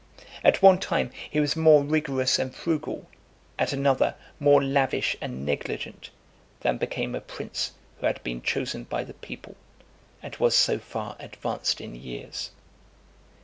[0.43, 3.07] At one time, he was more rigorous and frugal,
[3.59, 6.09] at another, more lavish and negligent,
[6.61, 9.55] than became a prince who had been chosen by the people,
[10.23, 12.49] and was so far advanced in years.